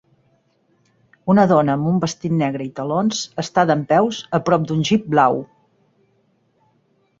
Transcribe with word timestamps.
Una 1.33 1.43
dona 1.51 1.75
amb 1.79 1.89
un 1.91 1.99
vestit 2.05 2.33
negre 2.39 2.65
i 2.65 2.71
talons 2.81 3.21
està 3.45 3.67
dempeus 3.73 4.23
a 4.41 4.43
prop 4.49 4.67
d'un 4.73 4.83
Jeep 4.91 5.09
blau. 5.15 5.41